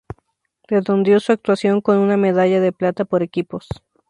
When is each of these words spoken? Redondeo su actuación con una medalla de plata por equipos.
Redondeo 0.67 1.19
su 1.19 1.31
actuación 1.31 1.79
con 1.79 1.97
una 1.97 2.17
medalla 2.17 2.59
de 2.59 2.71
plata 2.71 3.05
por 3.05 3.21
equipos. 3.21 3.67